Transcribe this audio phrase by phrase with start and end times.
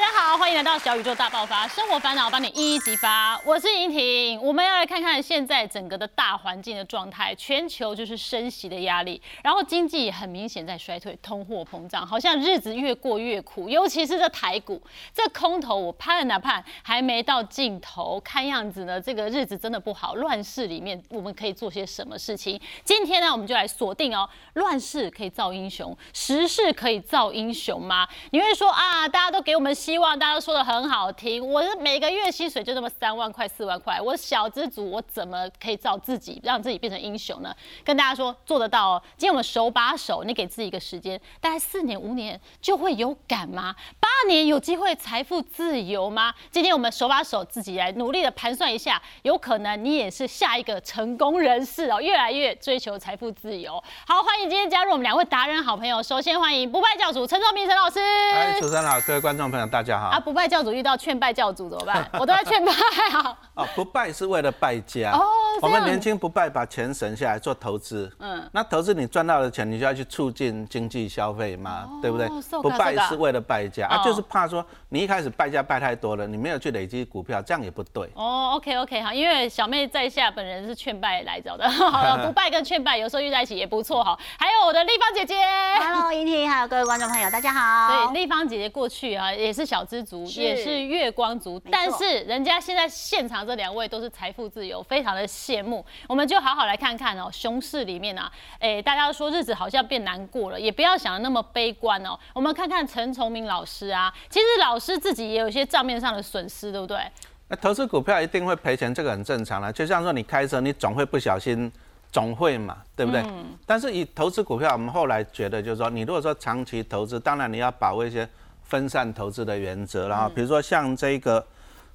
[0.00, 3.38] 大家好，欢迎来到小宇宙大爆发，生活烦恼帮你一一激发。
[3.44, 14.80] 我是莹婷，我们要来看看现在整个的大环境的状态，全球就是升息的压力，然后经济很明显在衰退，通货膨胀，好像日子越过越苦，尤其是这台股，
[15.12, 20.14] 这空头我盼啊盼，还没到尽头，看样子呢，这个日子真的不好。
[20.14, 22.58] 乱世里面我们可以做些什么事情？
[22.82, 28.08] 今天呢，我们就来锁定哦，乱世可以造英雄，时势可以造英雄吗？
[28.30, 31.44] 你会说啊，大家都给我们希望，大家都说的很好听。
[31.44, 37.52] 我是每个月薪水就那么三万块、四万块，我小资族，我怎么可以造自己，让自己变成英雄呢？
[37.84, 39.02] 跟大家说做得到哦。
[39.16, 43.74] 今天我们手把手，你给自己一个时间，大概四年、五年就会有感吗？
[43.98, 46.32] 八年有机会财富自由吗？
[46.52, 53.82] 今天我们手把手自己来努力的盘算一下，有可能你也是下一个成功人士哦，越来越追求财富自由。
[54.06, 56.00] 好，欢迎今天加入我们两位达人好朋友。
[56.00, 57.98] 首先欢迎不败教主陈忠明陈老师。
[58.32, 60.07] 哎，主持人好，各位观众朋友，大家好。
[60.07, 62.07] 啊，不败教主遇到劝败教主怎么办？
[62.13, 62.71] 我都在劝败
[63.13, 63.37] 啊。
[63.53, 65.11] 哦， 不败是为了败家。
[65.11, 65.21] 哦，
[65.61, 68.11] 我们这样年轻不败，把钱省下来做投资。
[68.19, 72.61] 嗯那投资你赚到的钱，你就要去促进经济消费嘛，对不对哦そうか？
[72.63, 78.09] 不败そうか是为了败家啊，哦就是怕说你一开始败家败太多了，你没有去累积股票，这样也不对。
[78.15, 84.17] 哦，OK OK，好，因为小妹在下本人是劝败来着的，好了， 不败跟劝败有时候遇在一起也不错哈。
[84.37, 85.35] 还有我的丽芳姐姐。
[85.79, 88.13] Hello，莹婷，还有各位观众朋友，大家所好以。
[88.15, 95.86] 丽芳姐姐过去啊也是 小资族，也是月光族，但是人家现在现场这两位都是财富自由，非常的羡慕。
[96.08, 102.18] 我们就好好来看看哦，熊市里面啊，哎，大家都说日子好像变难过了，也不要想的那么悲观哦。
[102.34, 106.98] 我们看看陈崇明老师啊，其实老师自己也有一些账面上的损失，对不对？
[107.46, 109.70] 那投资股票一定会赔钱，这个很正常啦。
[109.70, 111.70] 就像说你开车，你总会不小心，
[112.10, 113.20] 总会嘛，对不对？
[113.20, 118.28] 嗯但是以投资股票，我们后来觉得就是说，你如果说长期投资，当然你要把握一些
[118.70, 121.46] 分散投资的原则，然后比如说像这个。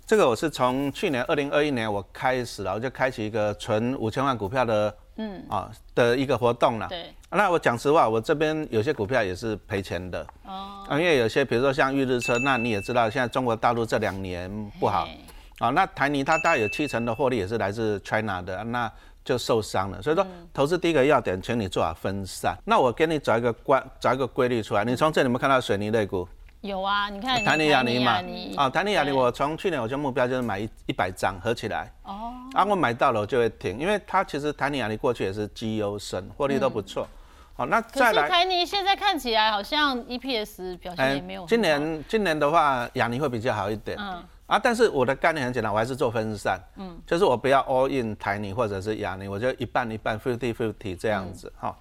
[0.08, 6.88] 这个我是从去年二零二一年我开始然后就开启一个存五千万股票的，嗯啊的一个活动了。
[6.90, 14.48] 对，那我讲实话，我这边有些股票也是赔钱的，哦，啊，因为有些比如说像预日车，那你也知道，现在中国大陆这两年
[14.80, 15.10] 不好，
[15.58, 18.92] 啊，那台泥它大概有七成的获利也是来自 China 的，那
[19.24, 20.00] 就受伤了。
[20.04, 22.56] 所以说，投资第一个要点，请你做好分散。
[22.64, 24.86] 那我给你找一个关，找一个规律出来。
[24.86, 26.28] 你从这里面看到水泥类股，
[26.66, 29.14] 有啊，你看台尼亚尼嘛尼，啊，台泥亚泥，对。
[29.14, 37.08] 我从去年我就目标就是买一一百张合起来，哦，啊，我买到了我就会停，因为它其实台尼亚尼过去也是绩优生，获利都不错。
[37.56, 38.28] 好，那可是再来。
[38.28, 43.98] 台泥现在看起来好像 EPS 表现也没有今年今年的话，亚尼会比较好一点。
[44.00, 44.24] 嗯。
[44.48, 46.60] 啊，但是我的概念很简单，我还是做分散。
[46.76, 51.76] 嗯，就是我不要 all in 台泥或者是亚尼，我就一半一半 fifty fifty 这样子哈、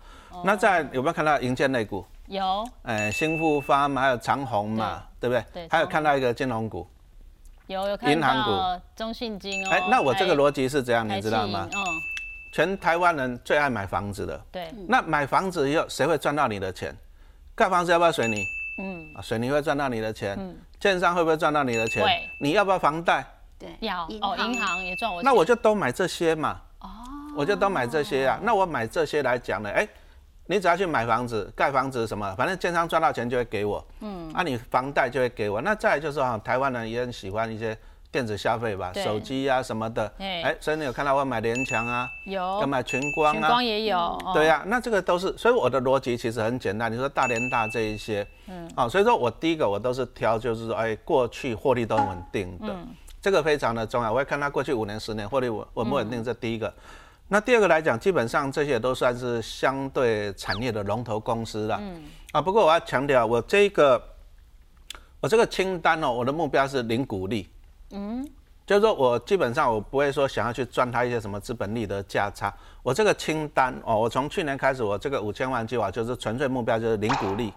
[0.44, 2.02] 那在有没有看到银建类股？
[2.26, 5.44] 有哎，新复发嘛，还有长虹嘛，对不对？
[5.52, 6.86] 对还有看到一个金融股。
[7.66, 9.70] 有有看银行股中信金哦。
[9.70, 11.66] 哎、那我这个台逻辑是怎样，你知道吗？
[11.72, 11.80] 嗯，
[12.52, 16.94] 全台湾人最爱买房子的，对，那买房子以后谁会赚到你的钱？
[17.54, 18.44] 盖房子要不要水泥？
[18.78, 20.38] 嗯，啊，水泥会赚到你的钱。
[20.78, 22.28] 建商会不会赚到你的钱会？
[22.40, 23.24] 你要不要房贷？
[23.58, 25.24] 对，要哦，银行也赚我钱。
[25.24, 26.60] 那我就都买这些嘛。
[26.80, 26.88] 哦，
[27.34, 28.38] 我就都买这些啊。
[28.42, 29.88] 那我买这些来讲呢，哎、
[30.46, 35.60] 你只要去买房子、盖房子什么，反正建商赚到钱就会给我，嗯，啊，你房贷就会给我。
[35.62, 37.76] 那再来就是哈、台湾人也很喜欢一些
[38.12, 42.40] 电子消费吧，手机啊什么的，哎哎、所以你有看到我买联强啊，有。
[42.60, 43.40] 要买群光啊。
[43.40, 44.32] 群光，也有，哦。
[44.34, 46.92] 对呀、那这个都是，所以我的逻辑其实很简单。
[46.92, 52.76] 你说大连大这一些，嗯，啊、所以说我第一个我都是挑，就是说，哎，过去获利都很稳定的，
[53.22, 54.12] 这个非常的重要。
[54.12, 56.72] 我会看它过去五年、十年获利稳稳不稳定，这第一个。
[57.26, 62.02] 那第二个来讲，基本上这些都算是相对产业的龙头公司了，嗯，
[62.32, 64.00] 啊，不过我要强调，我这个
[65.20, 67.48] 我这个清单哦，我的目标是零股利，
[67.90, 68.22] 嗯，
[68.66, 72.54] 就是说我基本上我不会说想要去赚它一些什么资本利的价差。
[72.82, 77.52] 我这个清单哦，我从去年开始，我这个五千万计划就是纯粹目标就是零股利，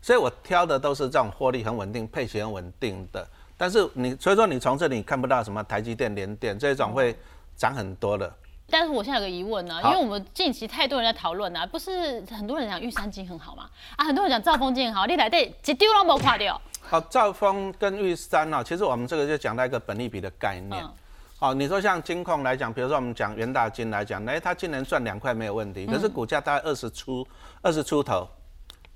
[0.00, 3.28] 所以我挑的都是这种获利很稳定、配息很稳定的。
[3.58, 7.14] 但是你所以说你从这里看不到什么台积电、联电这种会
[7.54, 8.34] 涨很多的。
[8.68, 13.68] 但是我现在有个疑问呢、因好为我们近期太多人在讨论啊，不是很多人讲玉山金很好嘛？
[13.96, 16.60] 啊，很多人讲兆丰金很好，你来对一丢都没垮掉。
[16.80, 20.82] 好，兆丰跟玉山哦，其实我们这个就讲到一个本利比的概念。
[20.82, 20.90] 嗯
[21.38, 27.26] 好，你说像金控来讲，比如说我们讲元大金来讲，哎，它今年赚两块没有问题，可是股价大概二十出
[27.60, 28.28] 二十出头，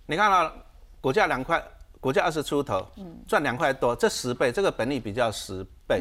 [0.07, 0.53] 你看到
[1.01, 1.61] 股价两块，
[1.99, 2.87] 股价二十出头，
[3.27, 6.01] 赚两块多，这十倍，这个本利比较十倍。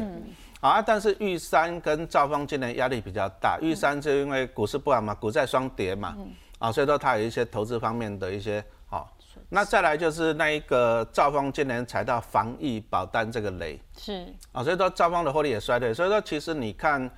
[0.66, 6.16] 好啊，但是玉山跟兆丰今年压力比较大，玉山就因为股市不好嘛，股债双跌嘛，
[6.58, 9.16] 啊，所以说它有一些投资方面的一些好、
[9.48, 13.80] 那再来就是那一个兆丰今年踩到防疫保单这个雷。
[13.96, 14.26] 是。
[14.50, 15.94] 啊，所以说兆丰的获利也衰退。
[15.94, 17.08] 所以说其实你看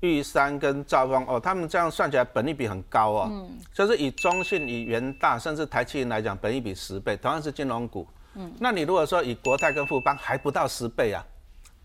[0.00, 11.22] 玉山跟兆丰哦，他们这样算起来本利比很高哦，嗯，就是以中信、以元大甚至台积银来讲，本益比十倍，同样是金融股，嗯，那你如果说以国泰跟富邦还不到十倍啊，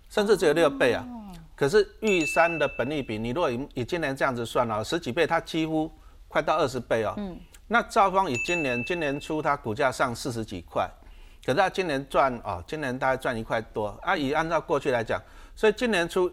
[0.10, 1.08] 甚至只有六倍啊，
[1.56, 5.90] 可是玉山的本益比，你如果以以今年这样子算啊，十几倍，它几乎
[6.28, 7.38] 快到二十倍哦，嗯。
[7.68, 10.90] 那兆丰以今年今年初它股价上四十几块，
[11.46, 14.18] 可是它今年赚哦，今年大概赚一块多啊。
[14.18, 15.22] 以按照过去来讲，
[15.56, 16.32] 所以今年初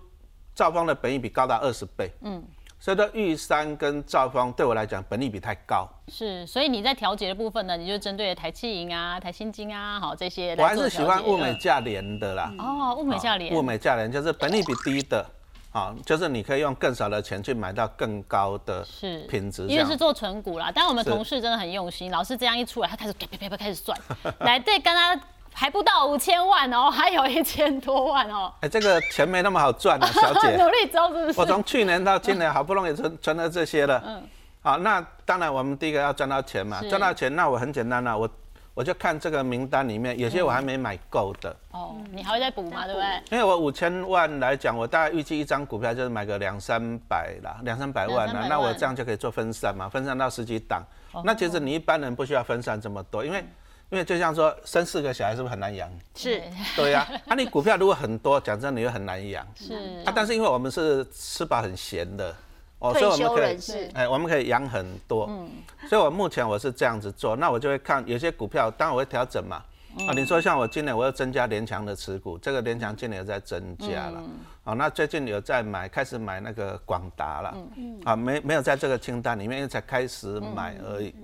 [0.54, 2.42] 兆丰的本益比高达二十倍，嗯，
[2.86, 5.88] 所以说玉山跟兆丰对我来讲本利比太高。
[6.06, 10.54] 是，所以你在调节的部分呢，你就针对台气银啊、台新金啊，好这些。
[10.56, 12.54] 我还是喜欢物美价廉的啦。
[12.60, 13.52] 哦，物美价廉。
[13.52, 15.26] 物美价廉就是本利比低的。
[15.72, 18.86] 啊，就是你可以用更少的钱去买到更高的
[19.28, 20.70] 品质，因为是做纯股啦。
[20.72, 23.98] 但我们同事真的很用心，老师这样一出来，他开始啪啪啪啪开始算，
[24.40, 25.20] 来对，刚刚
[25.58, 28.52] 还不到五千万哦，还有一千多万哦。
[28.60, 30.50] 哎，这个钱没那么好赚啊，小姐。
[30.62, 31.40] 努力中是不是？
[31.40, 34.02] 我从去年到今年好不容易存存了这些了。
[34.06, 34.22] 嗯。
[34.60, 38.28] 好，那当然我们第一个要赚到钱嘛，赚到钱，那我很简单了，我。
[38.76, 41.48] 我就看这个名单里面，有些我还没买够的。
[41.70, 42.84] 哦，你还会再补吗？
[42.84, 43.08] 对不对？
[43.30, 48.46] 因为我五千万来讲，我大概预计一张股票就是买个两三百啦，两三百万啦。
[48.50, 50.82] 那我这样就可以做分散嘛，分散到十几档。
[51.24, 53.42] 那其实你一般人不需要分散这么多，因为
[53.90, 55.90] 因为就像说生四个小孩是不是很难养？
[56.14, 56.42] 是。
[56.74, 59.46] 对呀，那你股票如果很多，讲真，你又很难养。
[59.54, 59.74] 是。
[60.04, 62.34] 啊，但是因为我们是吃饱很闲的。
[62.78, 63.58] 哦，所以我们可以，
[63.94, 65.48] 哎，我们可以养很多，嗯，
[65.88, 69.64] 所以我目前我是这样子做，那我就会看有些股票，当然我会调整嘛，
[70.06, 74.22] 啊，你说像我今年我要增加联强的持股，这个联强今年有在增加了，
[74.62, 77.98] 啊，那最近有在买，开始买那个广达了，嗯。
[78.04, 81.14] 啊，没没有在这个清单里面，因为才开始买而已，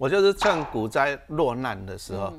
[0.00, 2.32] 我就是趁股灾落难的时候。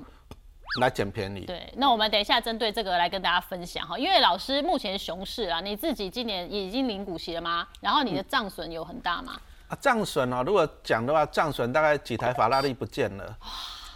[0.79, 1.41] 来捡便宜。
[1.41, 7.67] 对，那我们等一下针对这个来跟大家分享哈，因为老师目前熊市啊，你自己今年已经领股息了吗？
[7.81, 9.33] 然后你的账损有很大吗？
[9.67, 13.37] 啊，账损啊，如果讲的话，账损大概几台法拉利不见了，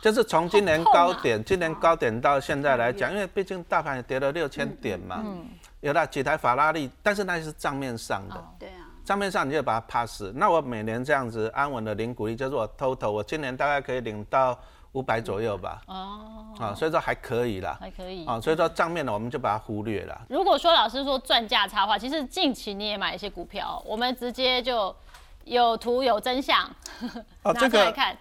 [0.02, 5.48] 就是从今年高点，今年高点到现在来讲，因为毕竟大盘也跌了六千点嘛，嗯，
[5.80, 14.58] 有了几台法拉利，但是那是账面上的，对啊，账面上你就把它 pass，那我每年这样子安稳的领股利，就是我 total，我今年大概可以领到。
[14.96, 20.22] 五百左右吧，哦，啊，所以说还可以啦，还可以啊，所以说账面呢，我们就把它忽略了。
[20.30, 24.96] 如果说老师说赚价差的话，其实近期你也买一些股票，我们直接就
[25.44, 26.66] 有图有真相，
[27.44, 28.18] 拿出来看。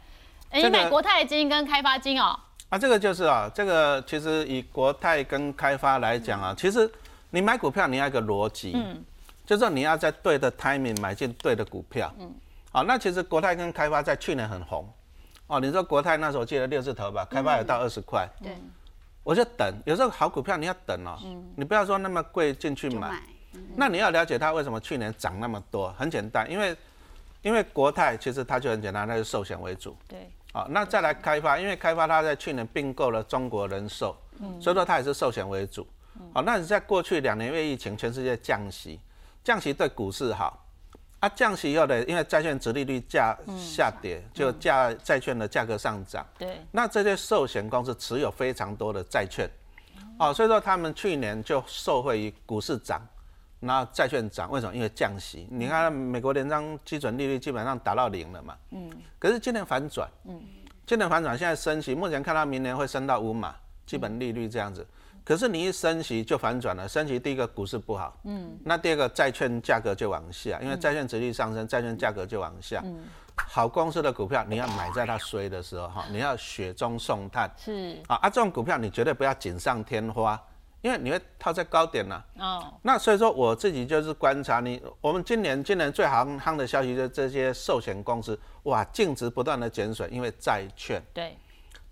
[0.51, 2.37] 哎，你买国泰金跟开发金哦。
[2.69, 6.91] 啊，这个就是啊，这个其实以国泰跟开发来讲啊，其实
[7.31, 9.01] 你买股票你要一个逻辑，嗯，
[9.47, 12.33] 就是你要在对的 timing 买进对的股票，嗯，
[12.73, 14.89] 好，那其实国泰跟开发在去年很红。
[15.47, 18.57] 哦，你说国泰那时候借了六字头吧，开发有到二十块，对，
[19.23, 19.75] 我就等。
[19.85, 21.19] 有时候好股票你要等哦，
[21.55, 23.23] 你不要说那么贵进去买，
[23.77, 26.75] 那你要了解它为什么去年涨那么多，很简单，因为
[27.43, 34.17] 因为国泰其实它就很简单，它是寿险为主，对，好，那再来开发，因为开发它在去年并购了中国人寿，
[34.59, 35.87] 所以说它也是寿险为主，
[36.33, 38.99] 好，那你在过去两年因为疫情，全世界降息，
[39.45, 40.67] 降息对股市好。
[41.21, 46.27] 啊降息以后呢，因为债券殖利率价下跌，就价债券的价格上涨。
[46.39, 46.61] 对。
[46.71, 49.49] 那这些寿险公司持有非常多的债券，
[50.19, 53.01] 哦，所以说他们去年就受惠于股市涨，
[53.61, 54.75] 那债券涨，为什么？
[54.77, 55.49] 因为降息。
[55.51, 58.55] 你看美国联邦基准利率基本上达到零了嘛。
[58.73, 58.91] 嗯。
[59.19, 60.07] 可是今年反转。
[60.25, 60.39] 嗯。
[60.85, 63.55] 今年反转，现在升息，目前看到明年会升到五码
[63.87, 64.87] 基本利率这样子。
[65.25, 72.83] 可是你一升息就反转了，升息第一个股市不好，嗯，那第二个债券价格就往下，因为债券值率上升，债券价格就往下。
[72.85, 73.05] 嗯，
[73.35, 77.51] 好公司的股票你要买在它衰的时候哈，你要雪中送炭。
[77.57, 80.39] 是啊，啊这种股票你绝对不要锦上添花，
[80.83, 82.23] 因为你会套在高点了。
[82.39, 91.03] 哦，那所以说我自己就是观察你，我们今年今年最行夯的消息就是这些寿险公司哇净值不断的减损，因为债券。
[91.15, 91.35] 对。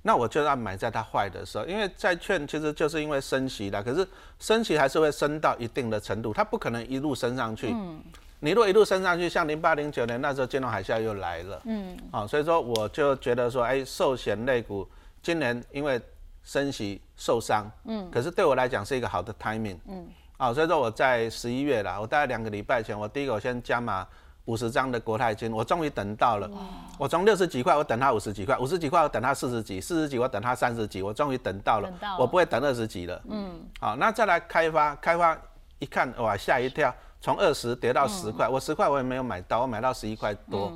[0.02, 4.06] 那我就要买在它坏的时候，因为债券其实就是因为升息的，可是
[4.38, 7.70] 升息还是会升到一定的程度，它不可能一路升上去。
[7.72, 8.02] 嗯。
[8.40, 11.62] 你如果一路升上去，像零八零九年那时候金融海啸又来了。
[11.66, 11.96] 嗯。
[12.10, 14.88] 啊，所以说我就觉得说，哎，寿险类股
[15.22, 16.00] 今年因为
[16.42, 17.70] 升息受伤。
[17.84, 18.10] 嗯。
[18.10, 19.78] 可是对我来讲是一个好的 timing。
[19.86, 20.08] 嗯。
[20.36, 24.06] 啊，所以说我在十一月啦，我大概两个礼拜前，我第一个我先加码。
[24.46, 26.50] 五十张的国泰金，我终于等到了。
[26.98, 31.00] 我从六十几块，我等它五十几块；五十几块，我等它四十几；四十几，我等它三十几。
[31.02, 33.22] 我终于等到了，我不会等二十几了。
[33.28, 35.36] 嗯，好，那再来开发，开发
[35.78, 38.48] 一看，哇，吓一跳，从二十跌到十块。
[38.48, 40.72] 我十块我也没有买到，我买到十一块多。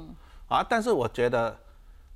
[0.48, 1.56] 啊，但是我觉得，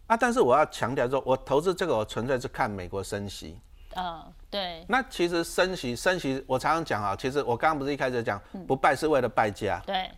[0.06, 3.58] 啊，但是我要强调说，我投资这个我纯粹是看美国升息。
[3.96, 10.08] 嗯，对，那其实升息升息，我常常讲啊，其实我刚刚不是一开始讲不败是为了败家，对，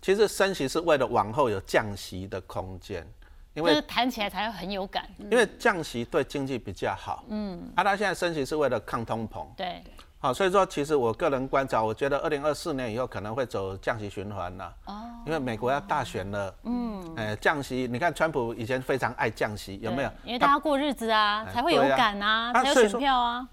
[0.00, 3.06] 其实升息是为了往后有降息的空间，
[3.54, 5.08] 因为就是弹起来才会很有感。
[5.18, 9.82] 因为降息对经济比较好，嗯，啊，它现在升息是为了抗通膨，对，
[10.18, 20.10] 好，所以说其实我个人观察，我觉得二零二四年以后可能会走降息循环了，哦，因为美国要大选了，嗯，哎，降息，你看川普以前非常爱降息，有没有？
[20.24, 23.48] 因为大家过日子啊，才会有感啊，才有选票啊。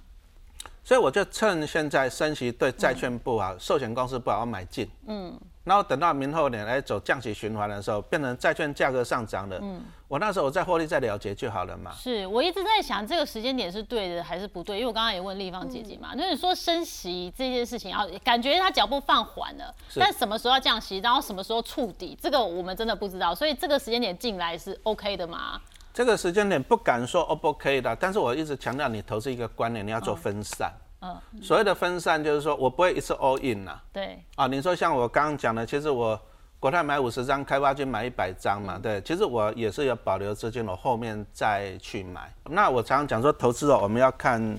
[0.85, 4.87] 所以我就趁现在升息对债券不好，寿险公司不好，我买进。
[5.07, 9.57] 嗯，然后等到明后年来走降息循环的时候，变成债券价格上涨了。
[9.63, 11.91] 嗯，我那时候我再获利再了结就好了嘛。
[11.91, 23.33] 是我一直在想这个时间点是对的还是不对，因为我刚刚也问立方姐姐嘛，那你说升息这件事情，要感觉它脚步放缓了，但什么时候要降息，然后什么时候触底，这个我们真的不知道。
[23.33, 25.59] 所以这个时间点进来是 OK 的吗？
[25.95, 30.69] 这个时间点不敢说 O 不 OK 的，但是我一直强调你投资一个观念，你要做分散。
[30.99, 33.79] 嗯，所谓的分散就是说我不会一次 all in 呐。
[33.93, 34.21] 对。
[34.35, 36.19] 啊，你说像我刚刚讲的，其实我
[36.59, 38.99] 国泰买五十张，开发金买一百张嘛，对。
[39.03, 42.29] 其实我也是有保留资金，我后面再去买。
[42.43, 44.57] 那我常常讲说，投资哦，我们要看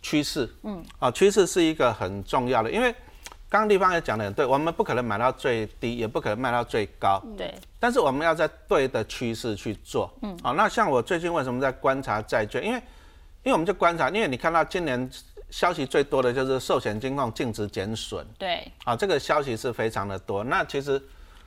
[0.00, 0.48] 趋势。
[0.62, 0.80] 嗯。
[1.00, 2.94] 啊，趋势是一个很重要的，因为
[3.48, 7.22] 刚刚地方也讲的很对，我们不可能买到最低，也不可能卖到最高。
[7.36, 7.54] 对。
[7.80, 10.12] 但是我们要在对的趋势去做。
[10.22, 10.38] 嗯。
[10.42, 12.64] 好，那像我最近为什么在观察债券？
[12.64, 12.78] 因为，
[13.44, 15.10] 因为我们就观察，因为你看到今年。
[15.50, 20.44] 消息最多的就是寿险金控净值减损，对，啊，这个消息是非常的多。
[20.44, 21.02] 那其实，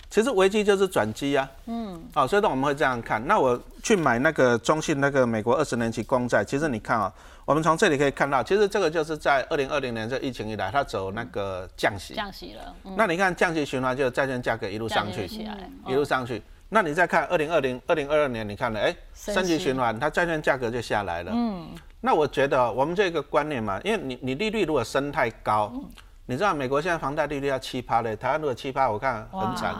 [0.10, 3.24] 其实危机就是转机啊，嗯，啊，所以呢我们会这样看。
[3.27, 7.13] 那我去买那个中信那个美国二十年期公债，其实你看啊，
[7.51, 12.74] 我们从这里可以看到，其实这个就是在二零二零年这疫情以来，它走那个降息，降息了。
[12.96, 15.25] 那你看降息循环，就是债券价格一路上去，
[15.86, 16.41] 一路上去。
[16.70, 21.67] 那你再看二零二零、二零二二年，你看了，哎，升级循环，它债券价格就下来了，嗯。
[22.00, 25.74] 那我觉得我们这个观念嘛，因为你你利率如果升太高，
[26.27, 29.75] 你知道美国现在房贷利率要七趴嘞，台湾如果七趴，我看很惨，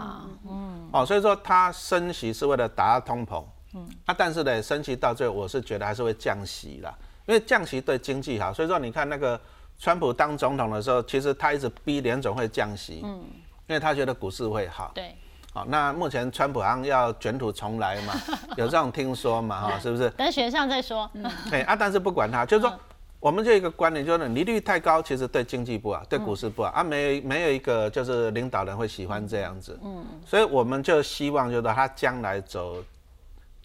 [0.46, 3.42] 嗯，哦，所以说它升息是为了打压通膨，
[3.76, 6.94] 嗯，啊，但是呢，升息到最后，我是觉得还是会降息啦，
[7.32, 9.40] 因为降息对经济好，所以说你看那个
[9.80, 13.24] 川普当总统的时候，其实他一直逼联总会降息，嗯，
[13.68, 15.16] 因为他觉得股市会好，对。
[15.54, 18.14] 好，那目前川普好像要卷土重来嘛，
[18.58, 20.10] 有这种听说嘛，哈，是不是？
[20.12, 21.10] 等选上再说。
[21.50, 22.78] 对啊，但是不管他，就是说，
[23.22, 26.84] 我们就一个观点就是，利率太高，其实对经济不好，对股市不好啊。
[26.84, 29.80] 没没有一个就是领导人会喜欢这样子。
[29.82, 30.06] 嗯。
[30.26, 32.76] 所以我们就希望就是他将来走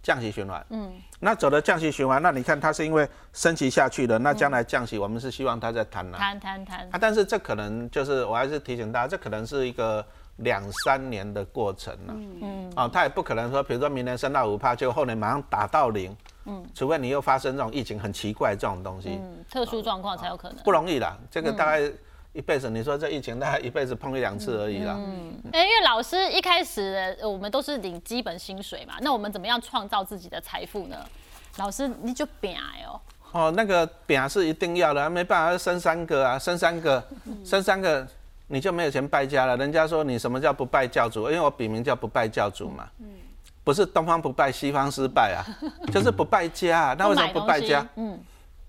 [0.06, 0.64] 降息循环。
[0.70, 0.92] 嗯。
[1.18, 6.18] 那走的降息循环，那你看它是因为升息下去的，那将来降息，我们是希望它在谈了。
[6.18, 6.88] 谈谈谈。
[6.92, 10.04] 啊，但是这可能就是我还是提醒大家，这可能是一个。
[10.40, 21.90] 两三年的过程了，嗯，啊，它也不可能说，比如说明年升到五帕，就后年马上打到零，嗯，除非你又发生这种疫情很奇怪这种东西，嗯，特殊状况才有可能，不容易啦，这个大概
[22.36, 30.96] 一辈子，你说这疫情大概一辈子碰一两次而已啦，嗯，哎，因为老师一开始我们都是领基本薪水嘛，那我们怎么样创造自己的财富呢？
[31.56, 33.00] 老师你就扁哦，
[33.32, 37.02] 哦，那个扁是一定要的，没办法生三个啊，生三个，
[37.44, 38.06] 生三个。
[38.48, 39.56] 你就没有钱败家了。
[39.56, 41.22] 人家说你什么叫不败教主？
[41.28, 42.88] 因为我笔名叫不败教主嘛。
[43.00, 43.06] 嗯。
[43.64, 45.42] 不是东方不败西方失败啊，
[45.92, 46.78] 就是不败家。
[46.94, 47.84] 啊那为什么不败家？
[47.96, 48.16] 嗯。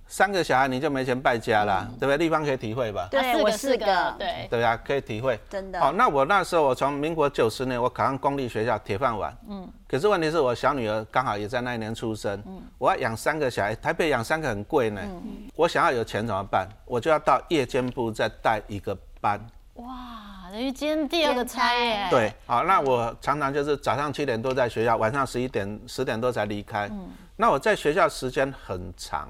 [0.07, 2.17] 三个小孩你就没钱败家了，对不对？
[2.17, 3.07] 立方可以体会吧？
[3.11, 4.15] 对，我四个。
[4.17, 4.47] 对。
[4.49, 5.39] 对啊，可以体会。
[5.49, 5.79] 真的。
[5.79, 9.35] 好，那我那时候我从民国九十年我考上公立学校铁饭碗。
[9.49, 9.67] 嗯。
[9.87, 12.41] 可是问题是我小女儿刚好也在那一年出生。
[12.47, 12.61] 嗯。
[12.77, 15.01] 我要养三个小孩，台北养三个很贵呢。
[15.03, 15.49] 嗯。
[15.55, 16.67] 我想要有钱怎么办？
[16.85, 19.39] 我就要到夜间部再带一个班。
[19.73, 22.07] 哇，等于今天第二个差耶。
[22.09, 26.87] 对，好，那我常常就是早上七点多在学校，晚上十一点、十点多才离开。
[26.87, 29.29] 嗯，那我在学校时间很长，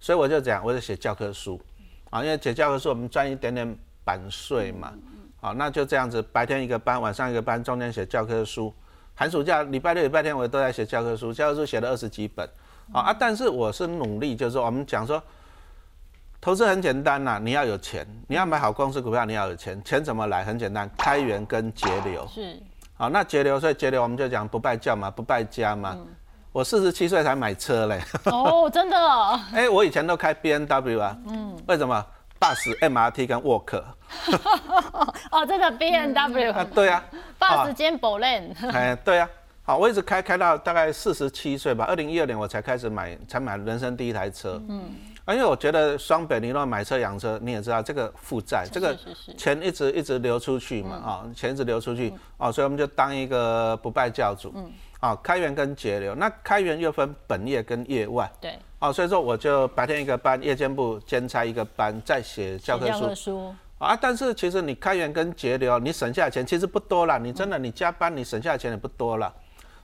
[0.00, 1.60] 所以我就讲，我就写教科书，
[2.10, 4.92] 啊，因为写教科书我们赚一点点版税嘛。
[5.40, 8.74] 好，那就这样子，白天一个班，晚上一个班，中间写教科书。
[9.14, 12.48] 寒暑假礼拜六、礼拜天我都在写教科书，教科书写了二十几本。
[12.92, 15.22] 啊啊，但是我是努力，就是说我们讲说。
[16.42, 19.78] 投资很简单呐，你要有钱，你要买好公司股票，你要有钱。
[19.84, 20.42] 钱怎么来？
[20.42, 22.26] 很简单，开源跟节流。
[22.28, 22.58] 是。
[22.94, 25.98] 好，那节流，所以节流我们就讲不败教嘛，不败家嘛。
[26.52, 28.00] 我四十七岁才买车嘞。
[28.24, 28.96] 哦，真的。
[29.54, 31.16] 哎，我以前都开 B N W 啊。
[31.26, 31.56] 嗯。
[31.66, 32.04] 为什么
[32.40, 33.82] ？Bus、M R T 跟 Walk。
[35.30, 36.52] 哦，这个 B N W。
[36.52, 37.04] 啊，对啊。
[37.38, 39.28] Bus 兼 b o l e n 哎，对啊。
[39.62, 41.84] 好，我一直开开到大概四十七岁吧。
[41.84, 44.60] 二零一二年我才开始买，才买人生第一台车。
[44.68, 44.90] 嗯。
[45.32, 48.96] 因为我觉得双北你如果买车养车，你也知道这个负债，这个
[49.36, 54.70] 钱一直一直流出去嘛，啊，钱一直流出去，哦，所以我们就当一个不败教主，嗯，
[55.00, 69.32] 啊，开源跟节流，那开源又分本业跟业外，对，哦，所以说我就白天一个班，夜间部兼差一个班，再写教科书，啊，但是其实你开源跟节流，你省下的钱其实不多了，你真的你加班你省下的钱也不多了，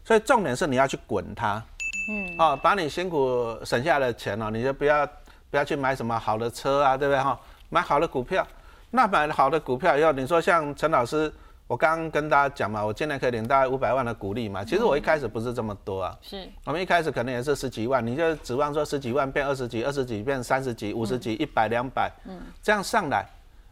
[0.04, 1.62] 所以重点是你要去滚它，
[2.10, 5.08] 嗯，啊，把你辛苦省下的钱哦，你就不要。
[5.50, 7.22] 不要去买什么好的车啊，对不对？
[7.22, 7.38] 哈？
[7.68, 8.46] 买好的股票，
[8.90, 11.32] 那买好的股票以后，你说像陈老师，
[11.66, 14.64] 我刚刚跟大家讲嘛，我今年可以领大概五百万的股利嘛。
[14.64, 16.48] 其实我一开始不是这么多啊，是。
[16.64, 23.26] 我们一开始可能也是十几万，你就指望说十几万变二十几，二十几变三十几、五十几、一百、两百，嗯，这样上来。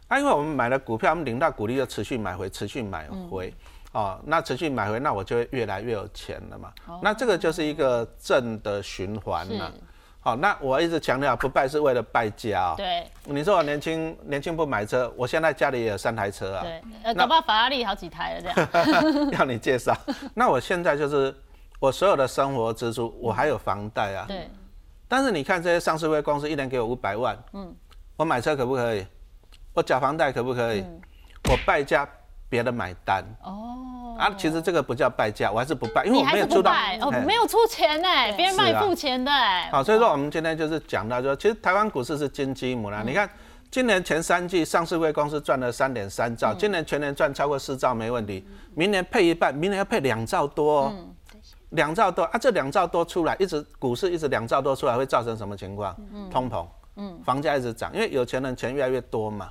[0.09, 3.53] 啊，因为我们买了股票，我们领到股利就持续买回，持续买回，
[3.93, 6.71] 哦，那持续买回，那我就会越来越有钱了嘛。
[7.01, 9.71] 那这个就是一个正的循环了。
[10.25, 12.73] 好，那我一直强调不败是为了败家啊。
[12.75, 16.63] 对，你说我年轻年轻不买车，我现在家里也有三台车啊。
[16.63, 19.29] 对，呃，搞不好法拉利好几台了这样。
[19.37, 19.95] 要你介绍？
[20.33, 21.31] 那我现在就是
[21.79, 24.25] 我所有的生活支出，我还有房贷啊。
[24.27, 24.49] 对。
[25.07, 27.71] 但是你看这些上市公司一年给我五百万，嗯，
[28.17, 29.05] 我买车可不可以？
[29.75, 30.83] 我缴房贷可不可以？
[31.51, 32.09] 我败家，
[32.55, 33.21] 别人买单。
[33.43, 34.15] 哦。
[34.17, 36.71] 啊，其实这个不叫败家，我还是不败，因为我没有出到，
[37.01, 38.07] 哦，没有出钱呢，
[38.37, 39.29] 别人帮你付钱的。
[39.69, 43.03] 好，所以说我们今天就是讲到，说其实台湾股市是金鸡母啦。
[43.05, 43.29] 你看，
[43.69, 50.89] 今年前三季上市公司赚了三点三兆，今年全年赚超过四兆没问题，明年配一半，明年要配两兆多，
[51.71, 55.93] 两兆多啊，这两兆多出来，一直股市一直两兆多出来，会造成什么情况？
[56.31, 59.49] 通膨，嗯，房价一直涨，因为有钱人钱越来越多嘛。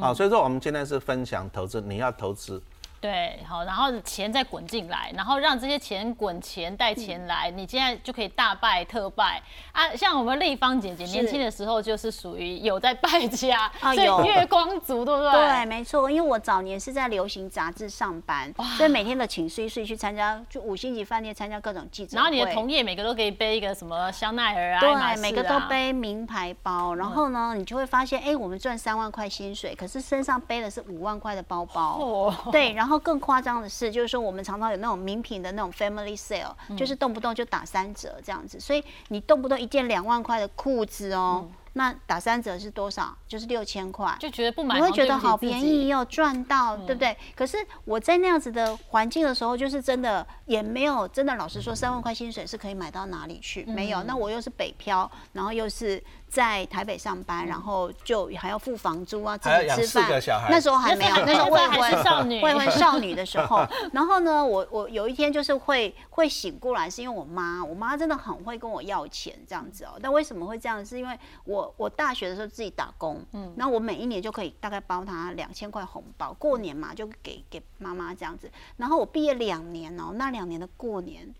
[0.00, 2.62] 好，所以说我们今天是分享投资，你要投资。
[3.02, 9.42] 对，好，然后钱再滚进来，然后让这些钱滚钱带钱来，你现在就可以大败特败
[9.72, 9.90] 啊！
[9.96, 15.32] 像我们立方姐姐年轻的时候就是属于有在败家，所以月光族，对不对？
[15.32, 32.91] 对，没错，因为我早年是在流行杂志上班，所以每天的请睡睡去参加，就五星级饭店参加各种记者然后你的同业每个都可以背一个什么香奈儿啊，对，每个都背名牌包，然后呢，你就会发现，哎，我们赚三万块薪水，可是身上背的是五万块的包包，对，然后。
[32.98, 41.48] 更夸张的是，就是说我们常常有那种名品的那种 family sale，就是动不动就打三折这样子，所以你动不动一件两万块的裤子哦。
[41.74, 43.16] 那打三折是多少？
[43.26, 47.16] 就是六千块，就觉得不买，你会觉得好便宜又赚到，对不对？
[47.34, 53.64] 可是我在那样子的环境的时候，就是真的也没有真的，老实说，三万块薪水是可以买到哪里去？
[53.64, 54.02] 没有。
[54.02, 56.02] 那我又是北漂，然后又是
[56.32, 60.08] 在台北上班，然后就还要付房租啊，自己吃饭。
[60.48, 63.66] 那时候还没有，那时候未婚少女，未婚少女的时候。
[63.92, 69.98] 然后呢，我我有一天就是会会醒过来，是因为我妈，我妈真的很会跟我要钱这样子哦。
[70.02, 70.84] 但为什么会这样？
[70.84, 71.72] 是因为我。
[71.76, 78.48] 我大学的时候自己打工，嗯，然后我每一年就可以大概包她两千块红包，过年嘛就给给妈妈这样子。
[78.76, 81.34] 然后我毕业两年哦，那两年的过年。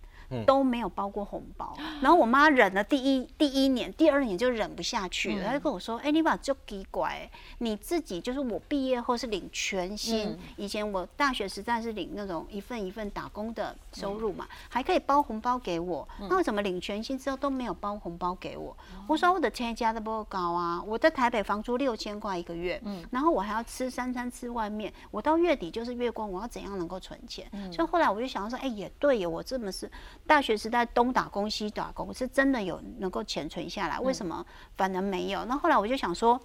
[0.46, 18.76] 都没有包过红包，然后我妈忍了第一第一年，第二年就忍不下去了，她就跟我说：“哎，你把就给拐，你自己就是我毕业后是领全薪，以前我大学时代是领那种一份一份打工的收入嘛，还可以包红包给我，那为什么领全薪之后都没有包红包给我？
[19.06, 27.50] 我说我的钱加都不够高啊，我在台北房租六千块一个月，然后我还要吃三餐吃外面，我到月底就是月光，我要怎样能够存钱？
[27.72, 29.90] 所以后来我就想说，哎，也对耶，我这么是。
[30.26, 34.44] 大学时代东打工西打工，是真的有能够钱存下来，为什么
[34.76, 35.44] 反而没有？
[35.44, 36.40] 那后来我就想说。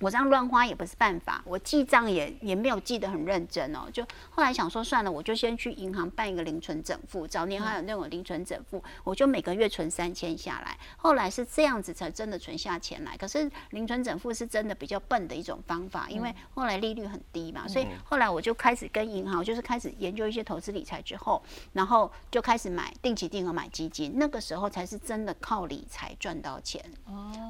[0.00, 3.88] 我这样乱花也不是办法，我记账也也没有记得很认真哦。
[3.92, 7.26] 就后来想说算了，我就先去银行办一个零存整付。
[7.26, 10.76] 早年还有那种零存整付，我就每个月存三千下来。
[10.96, 13.16] 后来是这样子才真的存下钱来。
[13.16, 24.12] 可是零存整付是真的比较笨的一种方法，因为后来利率很低嘛，所以后来我就开始跟银行，就是开始研究一些投资理财之后，然后就开始买定期定额买基金。
[24.16, 26.84] 那个时候才是真的靠理财赚到钱，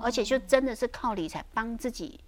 [0.02, 2.20] 而且就真的是靠理财帮自己。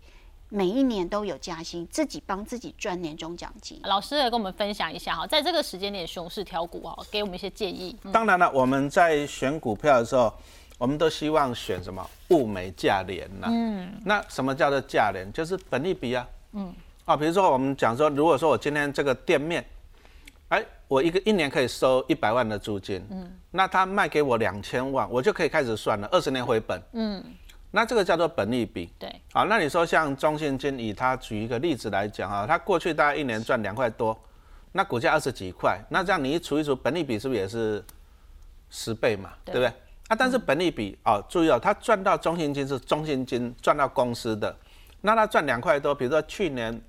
[0.56, 3.78] 每一年都有加薪，自己帮自己赚年终奖金。
[3.84, 7.94] 老师来跟我们分享一下哈，在这个时间点熊市挑股哈，给我们一些建议。
[8.10, 10.32] 当然了，我们在选股票的时候，
[10.78, 13.48] 我们都希望选什么物美价廉呐。
[13.50, 14.00] 嗯。
[14.02, 15.30] 那什么叫做价廉？
[15.30, 16.26] 就是本利比啊。
[16.52, 16.72] 嗯。
[17.04, 19.62] 啊，比如说我们讲说，如果说我今天这个店面，
[20.48, 26.80] 哎，我一个一年可以收一百万的租金，嗯，那他卖给我两千万，我就可以开始算了，二十年回本。
[26.94, 27.22] 嗯。
[27.70, 34.18] 那这个叫做本利比，对，好，那你说像中信金，以它举一个例子来讲啊，它过去大概一年赚两块多，
[34.72, 37.84] 那股价二十几块，那这样你一除一除，本利比是不是也是
[38.70, 39.54] 十倍嘛，对。
[39.54, 39.66] 不对？
[40.08, 44.56] 啊，但是本利比哦，注意哦，它赚到中信金是中信金赚到公司的，
[45.00, 46.80] 那它赚两块多，比如说去年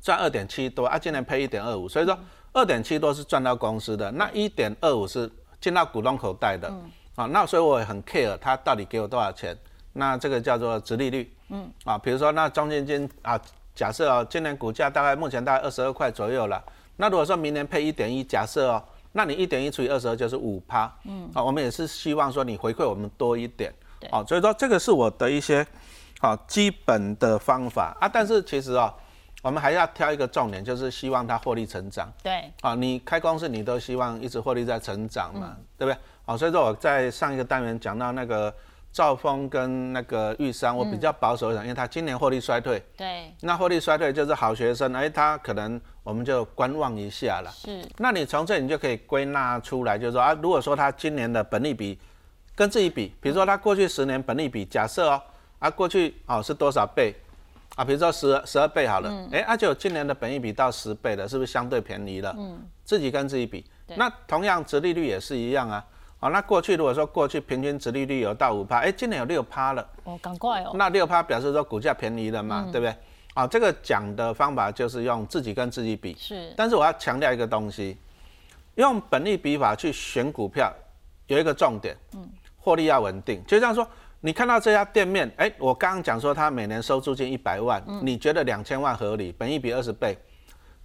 [0.00, 2.18] 赚二点七多，啊，今年赔一点二五，所以说
[2.52, 6.68] 二点七多是赚到公司的，那一点二五是进到股东口袋的，
[7.14, 9.56] 啊，那所以我也很 care 他到底给我多少钱，
[9.98, 13.38] 那这个叫做直利率，嗯，啊，比如说那中间金啊，
[13.74, 16.62] 假设哦，今年股价大概目前大概二十二块左右了，
[16.96, 18.82] 那如果说明年配一点一，假设哦，
[19.12, 25.66] 那你一点一除以二十二就是五趴，嗯，啊，我们也是希望说你回馈我们多一点，对，啊，所以说这个是我的一些
[26.20, 27.96] 好基本的方法。
[28.00, 28.92] 啊，但是其实哦。
[29.40, 32.12] 我们还要挑一个重点，就是希望它获利成长。
[32.24, 35.96] 对，啊，你开公司你都希望一直获利在成长嘛，对不对？
[36.26, 38.52] 好，所以说我在上一个单元讲到那个
[38.98, 42.82] 兆丰跟那个玉山，我比较保守一点，因为他今年获利衰退。
[42.96, 47.50] 对，那获利衰退就是好学生，哎，他可能我们就观望一下了。
[47.54, 51.96] 是，那你从这你就可以归纳出来，就是说啊，如果说他今年的本利比
[52.56, 55.22] 跟自己比，比如说他过去十年本利比，假设哦，
[55.60, 57.14] 啊过去哦是多少倍？
[57.76, 62.34] 啊，比如说十十二倍好了，哎，阿九今年的本益比到十倍了，是不是相对便宜了？
[62.36, 65.84] 嗯，自己跟自己比，那同样殖利率也是一样啊。
[66.20, 69.88] 好，那过去如果说过去平均值利率有到五趴，哎，今年有六趴了。
[70.04, 70.72] 哦，赶快哦。
[70.74, 72.94] 那六趴表示说股价便宜了嘛，对不对？
[73.34, 76.16] 啊，这个讲的方法就是用自己跟自己比。
[76.18, 76.52] 是。
[76.56, 77.96] 但是我要强调一个东西，
[78.74, 80.72] 用本利比法去选股票
[81.26, 83.86] 有一个重点，嗯，获利要稳定，就像说。
[84.20, 89.32] 你看到这家店面，哎，我刚刚讲说它每年收租金一百万，你觉得两千万合理？
[89.38, 90.18] 本一比二十倍，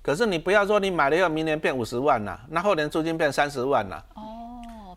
[0.03, 4.05] 可是你不要说你买了以后明年变五十万了，那后年租金变三十万了。
[4.13, 4.21] 哦，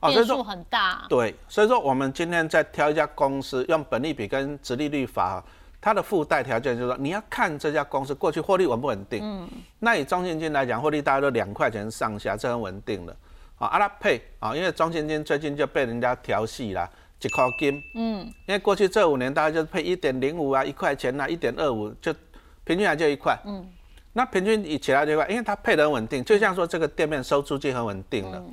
[0.00, 1.04] 变数很大。
[1.08, 5.42] 对，所以说我们今天在挑一家公司，用本利比跟直利率法，
[5.80, 9.20] 它的附带条件就是说你要看这家公司过去获利稳不稳定。
[9.22, 9.48] 嗯。
[9.78, 13.16] 那以中信金来讲，获利大概都两块钱上下，这很稳定的。
[13.58, 16.88] 啊，阿拉配啊，因为中信金最近就被人家调戏了。
[17.22, 22.14] 一块金，嗯，因为过去这五年大概就是配一点零五啊，一块钱啊，一点二五，就
[22.62, 23.66] 平均来就一块，嗯，
[24.12, 28.44] 那平均以起来这块，因为它配的很稳定，就像说这个店面收租金很稳定了，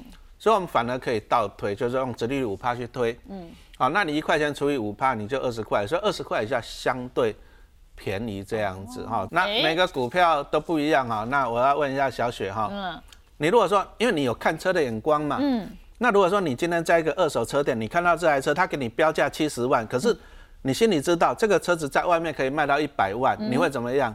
[0.44, 7.34] 所以我们反而可以倒推，就是用直利率五趴去推，嗯，好，那你一块钱除以五趴，你就二十块，所以二十块以下相对
[7.96, 13.02] 便宜这样子哈，那每个股票都不一样哈，那我要问一下小雪哈，嗯，
[13.38, 15.66] 你如果说因为你有看车的眼光嘛，嗯。
[16.00, 20.14] 那如果说你今天在一个二手车店，你看到这台车，他给你标价七十万，可是
[20.64, 24.14] 你心里知道这个车子在外面可以卖到一百万，你会怎么样？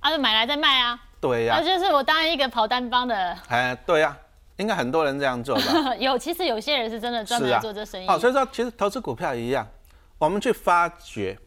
[0.00, 0.98] 啊，就买来再卖啊。
[1.20, 1.60] 对呀。
[1.60, 3.38] 那就是我当一个跑单帮的。
[3.46, 4.16] 哎，对呀，
[4.58, 5.96] 应该很多人这样做吧？
[5.98, 8.06] 有，其实有些人是真的专门做这生意。
[8.06, 9.66] 好，所以说其实投资股票一样，
[10.18, 11.38] 我们去发掘，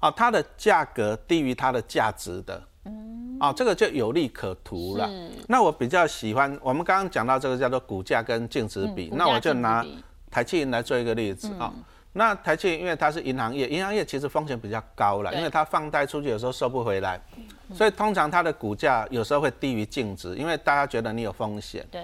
[0.00, 2.62] 哦，它的价格低于它的价值的。
[2.86, 5.08] 嗯，哦，这个就有利可图了。
[5.48, 9.84] 那我比较喜欢，我们刚刚讲到这个叫做股价跟净值比，那我就拿
[10.30, 11.72] 台积银来做一个例子啊。
[12.16, 17.20] 那台气因为它是银行业，银行业其实风险比较高了，因为它放贷出去有时候收不回来，
[17.74, 21.84] 所以通常它的股价有时候会低于净值，因为大家觉得你有风险。
[21.90, 22.02] 对。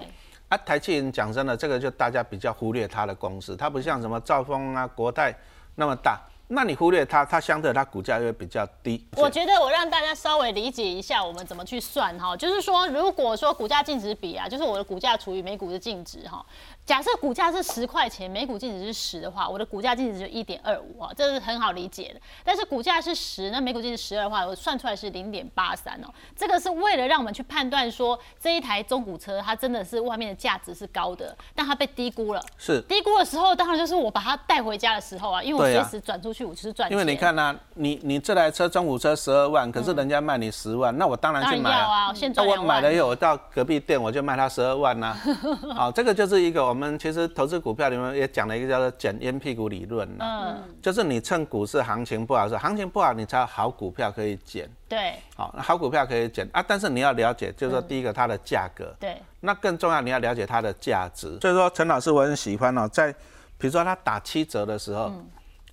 [0.51, 5.33] 啊，台气人讲真的，这个就大家比较忽略它的公司，它不像什么兆丰啊、国泰
[5.75, 6.19] 那么大。
[6.49, 9.07] 那你忽略它，它相对它股价会比较低。
[9.15, 16.45] 我觉得我让大家稍微理解一下，我们怎么去算哈，就是说，如果说股价净值比啊，就是我的股价除以每股的净值哈。
[16.85, 22.19] 假设股价是十块钱，每股净值是十的话，我的股价净值就一点二五啊，这是很好理解的。
[22.43, 26.07] 但是股价是十，那每股净值十二的话，我算出来是零点八三哦。
[26.35, 32.43] 这个是为了让我们去判断说这一台中古车它真的是外面的价值是高的，但它被低估了。
[32.57, 36.97] 是低估的时候，当然就是我把它带回家的时候啊，因为我随时转出去，我就是赚钱。
[36.97, 42.11] 因为你看呢，你你这台车中古车十二万，可是人家卖你十万，那我当然去买啊。
[42.35, 45.15] 那我买了以后，我到隔壁店我就卖他十二万呐。
[45.73, 47.61] 好，这个就是一个我们其实投资。
[47.61, 54.67] 股票里面也讲了一个叫做“捡烟屁股理论”嗯，就是你趁股市行情不好时，行情不好，你才有好股票可以捡。
[54.89, 61.37] 对，好，好股票可以捡啊，但是你要了解，就是说第一个它的价格，对，那更重要你要了解它的价值。
[61.39, 63.13] 所以说，陈老师我很喜欢哦，在
[63.59, 65.13] 比如说它打七折的时候，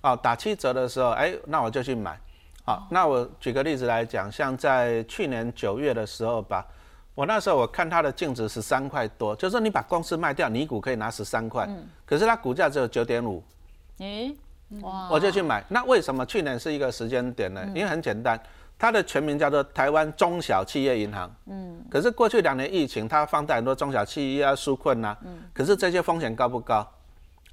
[0.01, 2.15] 哦，打七折的时候，哎，那我就去买。
[2.65, 6.63] 好，那我举个例子来讲，像在去年九月的时候吧。
[7.15, 11.67] 我那时候我看它的净值十三块多，就是说你把公司卖掉，你股可以拿十三块，
[12.05, 13.43] 可是它股价只有九点五，
[13.97, 14.33] 诶，
[14.81, 15.61] 哇，我就去买。
[15.67, 17.61] 那为什么去年是一个时间点呢？
[17.75, 18.39] 因为很简单，
[18.77, 26.89] 它的全名叫做台湾中小企业银行，嗯，可是过去两年疫情，它放贷很多中小企业啊纾困呐，嗯，可是这些风险高不高？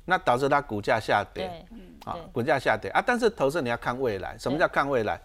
[0.05, 1.67] 那导致它股价下跌，
[2.05, 3.03] 啊，股价下跌啊。
[3.05, 5.21] 但是投资你要看未来，什么叫看未来？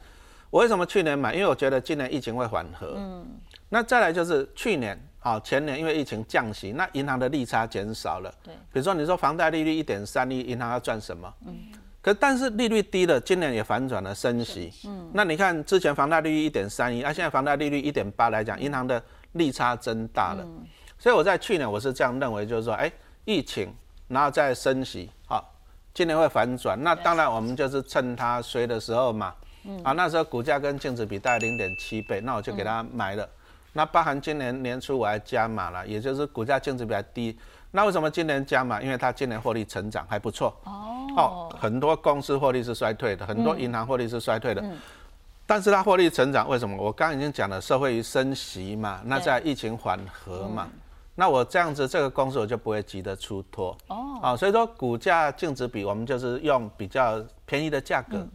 [0.50, 1.36] 我为什么去年买？
[1.36, 3.28] 因为我觉得今年疫情会缓和，嗯。
[3.74, 8.34] 那再来就是去年啊，前年因为疫情降息，那银行的利差减少了。
[8.44, 11.34] 对，比如说你说房贷利率一点三一，银行要赚什么？
[11.48, 11.56] 嗯。
[12.02, 14.74] 可但是利率低了，今年也反转了升息。
[14.86, 15.10] 嗯。
[15.14, 19.02] 那你看之前房贷利率一点三一，那现在房贷利率一点八来讲，银行的
[19.34, 20.44] 利差增大了。
[20.44, 20.66] 嗯。
[21.00, 22.92] 所以我在去年我是这样认为，就是说，哎，
[23.24, 23.74] 疫情
[24.10, 25.50] 然后再升息，好，
[25.94, 26.78] 今年会反转。
[26.84, 29.34] 那当然我们就是趁它衰的时候嘛。
[29.64, 29.82] 嗯。
[29.84, 33.30] 啊，那时候股价跟净值比大概零点七倍，那我就给它买了。
[33.74, 37.38] 那包含今年年初我还加码了，也就是股价净值比较低。
[37.72, 38.82] 那为什么今年加码？
[38.82, 40.54] 因为它今年获利成长还不错。
[40.66, 41.50] 哦。
[41.58, 44.62] 很多公司获利是衰退的，很多银行获利是衰退的。
[44.62, 44.78] 嗯。
[45.48, 46.76] 但是它获利成长，为什么？
[46.76, 50.68] 我刚刚已经讲了，社会于升息嘛，那在疫情缓和嘛，
[51.16, 53.78] 那我这样子这个公司我就不会急着出脱。
[53.88, 54.20] 哦。
[54.22, 58.28] 啊，所以说股价净值比，我们就是用比较便宜的价格。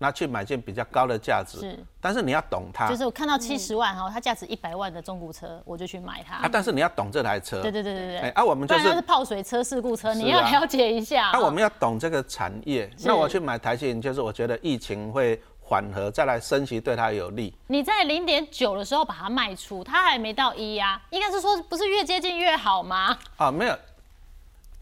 [0.00, 6.36] 那去买件比较高的价值，是，但是你要懂它，就是我看到七十万哈，它价值一百万的中古车，我就去买它。
[6.36, 8.18] 啊，但是你要懂这台车，对对对对对。
[8.18, 11.30] 哎，啊，我们就是，是泡水车、事故车，你要了解一下。
[11.32, 17.52] 那我们要懂这个产业，那我去买台积电，就是我觉得疫情会缓和，再来升级对它有利。
[17.66, 23.18] 你在零点九的时候把它卖出，它还没到一呀，应该是说不是越接近越好吗？
[23.36, 23.76] 啊，没有。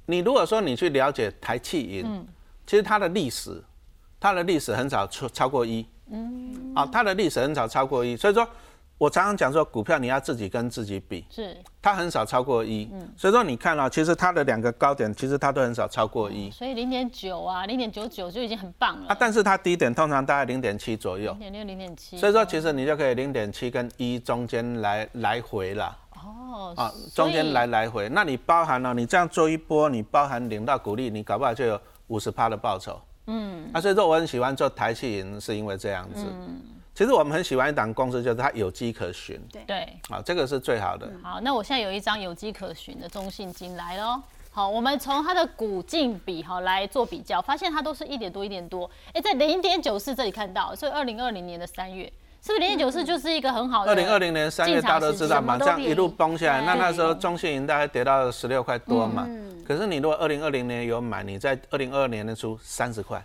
[0.05, 2.27] 你如果说你去了解台气银，嗯，
[2.67, 3.65] 其实它的历史。
[4.27, 8.45] 它的历史很少超超过一，嗯，啊，它的历史很少超过一，所以说，
[8.99, 33.01] 我常常讲说，股票你要自己跟自己比，是，它很少超过一，嗯，所以说你看啊，其实它的两个高点，其实它都很少超过一，所以零点九啊，零点九九就已经很棒了，啊，但是它低点通常大概零点七左右，零点六、零点七，所以说其实你就可以零点七跟一中间来来回了，哦，啊，中间来来回，那你包含了你这样做一波，你包含领到股利，你搞不好就有五十趴的报酬。
[33.27, 36.25] 嗯，啊，所以说我很喜欢做台气银，是因为这样子。
[36.25, 36.61] 嗯，
[36.95, 39.41] 其实我们很喜欢一档公司，就是它有迹可循。
[39.53, 41.11] 对对，啊，这个是最好的。
[41.23, 44.21] 好，那我现在有一张有迹可循的中信金来喽。
[44.51, 48.91] 好，我们从它的股净比哈来做比较，发现它都是一点多一点多。
[49.13, 52.11] 哎，在零点九四这里看到，所以二零二零年的三月。
[52.43, 53.91] 是不是零点九四就是一个很好的？
[53.91, 59.25] 二零二零年三月大家都知道嘛，这样一路崩下来，那那时候中信银大概跌到十六块多嘛。
[59.29, 59.65] 嗯。
[59.67, 63.25] 可是你如果二零二零年有买，你在二零二二年的出三十块，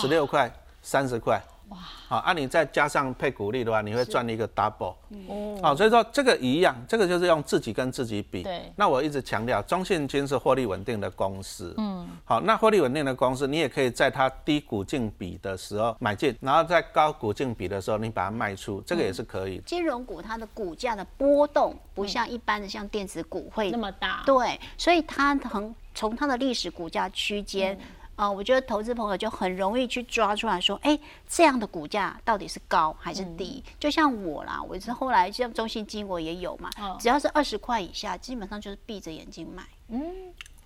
[0.00, 0.50] 十六块，
[0.82, 1.42] 三十块。
[1.70, 1.78] 哇，
[2.08, 4.94] 好，啊，你再加上配股利的话，你会赚一个 double，
[5.28, 8.42] 哦，好，所以说这个一样，这个就是用自己跟自己比。
[8.42, 11.72] 对，那我一直强调，中信金是获利稳定的公司。
[11.78, 19.62] 嗯，好，那获利稳定的公司，你也可以在它低股净比的时候买进，然后在高股净比的时候你把它卖出，这个也是可以。
[19.64, 27.78] 金融股它的股价的波动不像一般的像电子股会那么大，对，所以它从从它的历史股价区间。
[28.20, 33.64] 啊，我觉得投资朋友就很容易去抓出来说，哎，这样的股价到底是高还是低？
[33.78, 39.62] 就像我啦，我是后来像中信金我也有嘛，只要是二十块以下，基本上就是闭着眼睛买。
[39.88, 40.04] 嗯，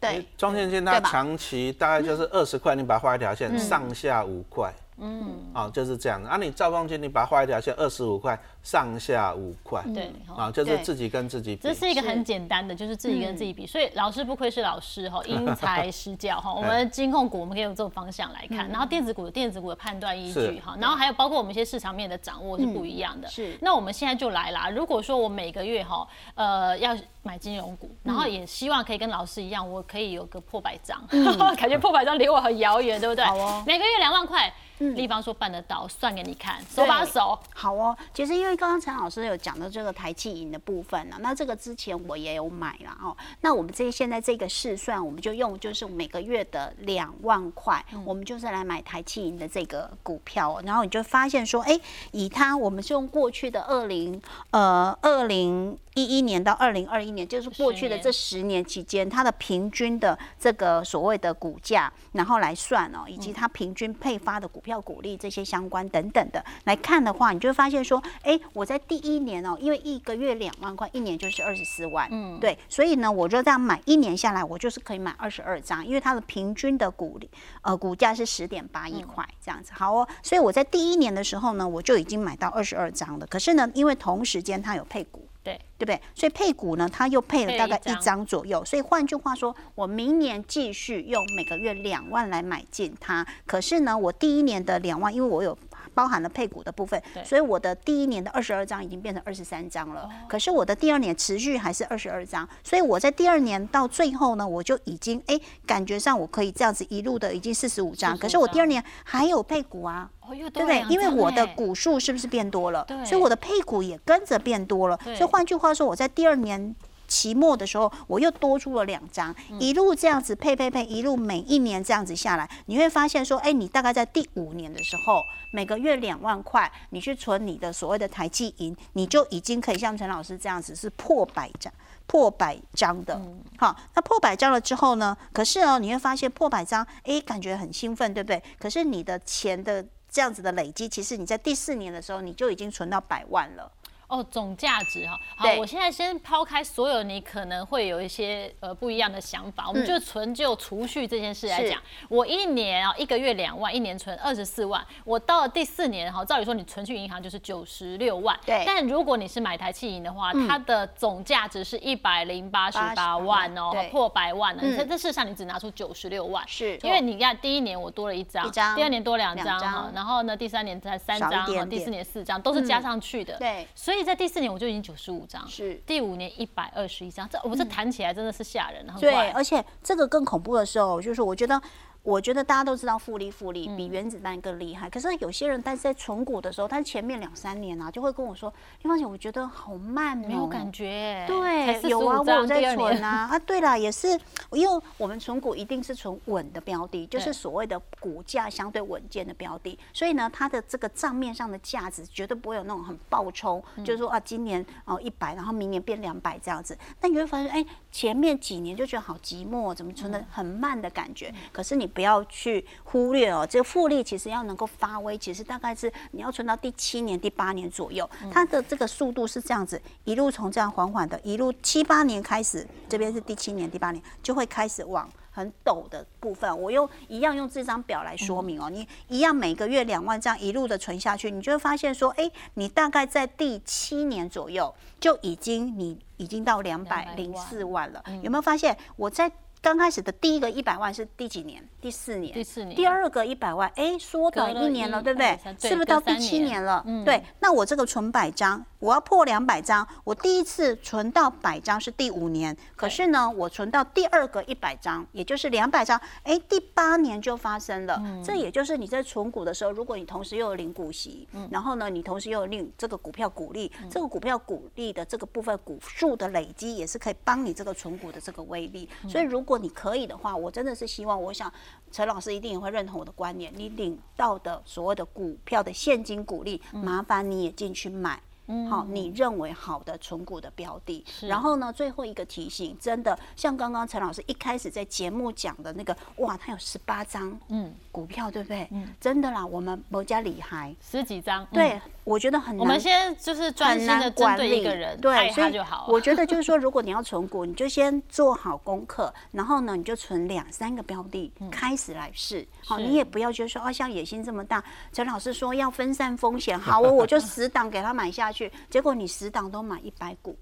[0.01, 4.75] 对，中信金它长期大概就是二十块，你把它画一条线，上下五块。
[4.97, 6.29] 嗯，啊，就是这样的。
[6.29, 9.83] 啊，你兆丰金，你把它画一条线，二十五块，上下五块。
[9.93, 11.63] 对，啊，就是自己跟自己比。
[11.63, 13.67] 这是一个很简单的，就是自己跟自己比。
[13.67, 16.53] 所以老师不愧是老师哈，因材施教哈。
[16.55, 23.27] 我们金控股我们可以用这种方向来看，然后电子股的电子股的判断依据哈，然后还有包括我们一些市场面的掌握是不一样的。
[23.29, 23.59] 是。
[23.61, 24.71] 那我们现在就来啦。
[24.71, 31.05] 如果说我每个月哈，呃，要买金融股，然后也希望可以跟老师一样，我可以有个破百张，
[31.59, 33.25] 感觉破百张离我很遥远，对不对？
[33.25, 33.65] 好哦。
[33.67, 34.53] 每个月两万块。
[34.79, 37.39] 立方说办得到，算给你看，手把手。
[37.55, 43.17] 好哦，其实因为刚刚陈老师有讲到这个台气银的部分呢，那这个之前我也有买了哦。
[43.41, 51.81] 那我们这现在这个试算，我们就用就是每个月的两万块，我们就是来买台气银的这个股票，然后你就发现说，哎，
[52.13, 55.79] 以它我们是用过去的二零呃二零。
[55.97, 77.29] 一一年到二零二一年，就是过去的这十年期间，它的平均的这个所谓的股价，然后来算哦，以及它平均配发的股票股利这些相关等等的来看的话，你就会发现说，哎，我在第一年哦，因为一个月两万块，一年就是二十四万，嗯，对，所以呢，我就这样买一年下来，我就是可以买二十二张，因为它的平均的股利
[77.61, 83.27] 呃股价是十点八一块这样子，好哦，所以我在第一年的时候呢，我就已经买到二十二张了。
[83.27, 85.29] 可是呢，因为同时间它有配股。
[85.45, 86.01] 对，对不对？
[86.15, 88.65] 所以配股呢，它又配了大概一张左右。
[88.65, 93.25] 所以换句话说，我明年继续用每个月两万来买进它。
[93.45, 95.57] 可是呢，我第一年的两万，因为我有
[95.93, 100.09] 包含了配股的部分，所以我的第一年的二十二张已经变成二十三张了。
[100.29, 108.17] 可是我的第二年持续还是二十二张，所以我在第二年到最后呢，我就已经哎，感觉上我可以这样子一路的已经四十五张。
[108.17, 110.11] 可是我第二年还有配股啊。
[110.27, 110.83] 对不对？
[110.89, 112.87] 因为我的股数是不是变多了？
[113.05, 114.99] 所以我的配股也跟着变多了。
[115.05, 116.75] 所以换句话说，我在第二年。
[117.15, 125.23] 期末的时候我又多出了两张，一路这样子配配配，一路每一年这样子下来，你会发现说，哎，你大概在第五年的时候，
[125.53, 131.73] 每个月两万块，你去存你的所谓的台积银，你就已经可以像陈老师这样子是破百张。
[132.07, 133.19] 破百张的，
[133.57, 135.17] 好，那破百张了之后呢？
[135.33, 138.43] 可是哦，你会发现破百张，哎，感觉很兴奋，对不对？
[138.59, 143.73] 可是你的钱的这样子的累积，其实你在第四年的时候，你就已经存到百万了。
[144.09, 166.79] 哦，总价值哈，好，我现在先抛开所有你可能会有一些呃不一样的想法，我们就纯就储蓄这件事来讲，我一年啊一个月两万，一年存二十四万，我到了第四年哈，照理说你存去银行就是九十六万，对，但如果你是买台气银的话，它的总价值是一百零八十八万哦，破百万了，这这事实上你只拿出九十六万，是。
[166.83, 181.61] 因为你看第一年我多了一张，一张，第二年多两张哈，然后呢第三年才三张，第四年四张，都是加上去的，对，所以在第四年我就已经九十五张，是第五年一百二十一张，这我这谈起来真的是吓人，对，而且这个更恐怖的时候，就是我觉得。
[182.05, 184.91] 我觉得大家都知道复利，复利比原子弹更厉害。
[184.91, 193.29] 可是有些人，但是在存股的时候，他前面两三年啊，就会跟我说：“李芳姐，我觉得好慢，没有感觉。”对，有啊，我有在存啊。
[193.33, 194.21] 啊，对了，也是，
[194.53, 199.79] 因为我们存股一定是存稳的标的，就是所谓的股价相对稳健的标的。
[199.95, 206.77] 所以呢，它的这个账面上的价值绝对不会有那种很暴冲，就是说啊，今年哦一百，然后明年变两百这样子。
[207.01, 211.33] 但你会发现，哎，前面几年就觉得好寂寞，怎么存的很慢的感觉？
[211.51, 211.91] 可是你。
[211.95, 226.61] 不要去忽略哦，这个复利其实要能够发威，其实大概是你要存到第七年、第八年左右，它的这个速度是这样子，一路从这样缓缓的，一路七八年开始，这边是第七年、第八年就会开始往很陡的部分。
[226.61, 239.31] 我用一样用这张表来说明哦，你一样每个月两万这样一路的存下去，你就会发现说，哎，你大概在第七年左右就已经你已经到两百零四万了，有没有发现我在？
[239.65, 241.67] 刚开始的第一个一百万是第几年？
[241.81, 242.35] 第四年。
[242.35, 242.77] 第四年。
[242.77, 245.39] 第二个一百万，哎，缩短一年了，对不对？
[245.59, 246.85] 是不是到第七年了？
[247.03, 247.25] 对。
[247.41, 257.99] 那我这个存百张，我要破两百张，我第一次存到百张是第五年，可是呢，我存到第二个一百张，也就是两百张，哎，第八年就发生了。
[258.23, 268.87] 这也就是你在存股的时候，如果你同时又有领股息，然后呢，你同时又有领这个股票股利，这个股票股利的这个部分股数的累积，也是可以帮你这个存股的这个威力。
[269.09, 271.53] 所以如果你可以的话，我真的是希望，我想
[271.91, 273.53] 陈老师一定也会认同我的观念。
[273.55, 278.21] 你领到的所谓的股票的现金股利，麻烦你也进去买。
[278.69, 281.03] 好，你认为好的存股的标的。
[281.23, 288.69] 然后呢，最后一个提醒，真的像刚刚陈老师一开始在节目讲的那个，哇，他有十八张嗯股票，对不对？
[288.71, 291.47] 嗯，真的啦，我们某家厉害，十几张。
[291.47, 291.81] 对。
[292.05, 295.55] 我觉得很难，我们先就是专心的针对一个人，对，所以。
[295.89, 302.47] 我觉得就是说，如果你要存股，你就先做好功课，然后呢，你就存两三个标的开始来试。
[302.65, 304.63] 好，你也不要觉得说，哦，像野心这么大，
[304.93, 310.37] 陈老师说要分散风险， 好，我我就十档给他买下去，结果你十档都买一百股。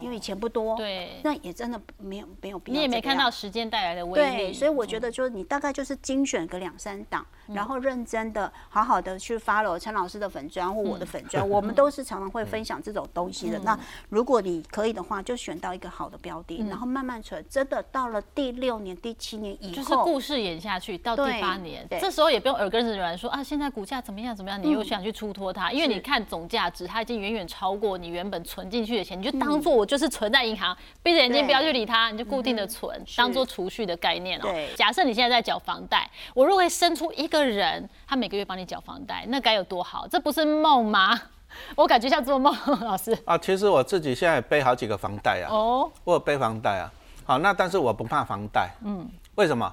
[0.00, 2.76] 因为钱不多，对，那也真的没有没有必要。
[2.76, 13.58] 你也没看到时间带来的威力，对，所以我觉得就是你大概就是精选个两三档，然后认真的、好好的去 follow 陈老师的粉砖或我的粉砖，我们都是常常会分享这种东西的。
[13.60, 17.44] 那如果你可以的话，就选到一个好的标的，然后慢慢存。
[17.50, 29.71] 真的到了第六年、第七年以后，就是故事演下去到第八年，这时候也不用耳根子软说啊，现在股价怎么样怎么样，你又想去出脱它，因为你看总价值它已经远远超过你原本存进去的钱，你就当做。
[29.72, 34.48] 我就是存在银行，闭着眼睛不要去理它，你就固定的存，当做储蓄的概念哦。
[34.76, 40.06] 假设你现在在缴房贷，我如果生出一个人，他每个月帮你缴房贷，那该有多好？
[40.06, 41.20] 这不是梦吗？
[41.76, 43.16] 我感觉像做梦，老师。
[43.24, 45.52] 啊，其实我自己现在背好几个房贷啊。
[45.52, 45.90] 哦。
[46.04, 46.90] 我有背房贷啊。
[47.24, 48.70] 好，那但是我不怕房贷。
[48.84, 49.08] 嗯。
[49.34, 49.70] 为什么？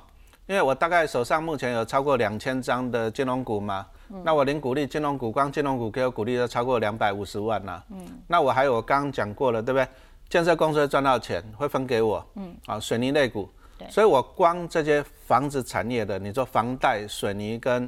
[0.49, 3.85] 因为我大概手上目前有超过两千张的金融股嘛。
[4.23, 7.83] 那我领股利，金融股光金融股给我股利都超过两百五十万了。
[7.91, 9.87] 嗯，那我还有我刚刚讲过了，对不对？
[10.27, 12.25] 建设公司会赚到钱，会分给我。
[12.33, 13.47] 嗯，啊，水泥类股。
[13.89, 17.87] 所以我光这些房子产业的，你说房贷、水泥跟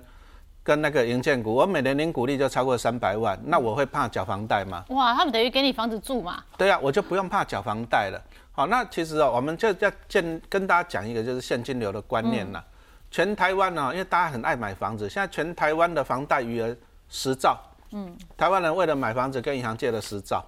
[0.61, 4.85] 跟那个营建股，我每年领股利就超过三百万，那我会怕缴房贷吗？
[4.89, 6.43] 哇，他们等于给你房子住嘛？
[6.59, 8.21] 对呀，我就不用怕缴房贷了。
[8.61, 12.63] 好，那其实哦，我们就要建跟大家讲一个就是现金流的观念了。
[13.09, 16.75] 全台湾呢，因为大家很爱买房子，现在全台湾的房贷余额
[17.09, 17.59] 十兆。
[17.91, 20.45] 嗯，台湾人为了买房子跟银行借了十兆。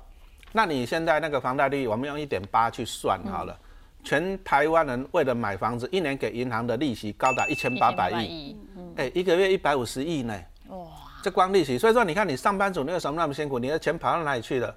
[0.51, 3.57] 那你现在那个房贷利率，我们用一点八去算好了。
[4.03, 8.55] 全台湾人为了买房子，一年给银行的利息高达一千八百亿。
[8.77, 10.39] 嗯，哎，一个月一百五十亿呢。
[10.67, 10.85] 哇，
[11.23, 11.79] 这光利息。
[11.79, 13.57] 所以说，你看你上班族，你为什么那么辛苦？
[13.57, 14.75] 你的钱跑到哪里去了？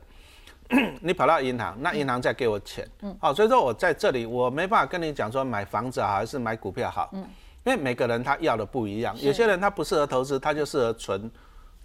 [1.01, 7.21] 你跑到银行，那银行再给我钱，嗯，好，所以说我在这里我没办法跟你讲说买房子好还是买股票好，嗯，
[7.65, 11.31] 因为每个人他要的不一样，有些人他不适合投资，他就适合存